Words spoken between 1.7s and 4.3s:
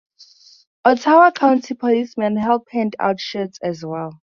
policemen helped hand out shirts as well.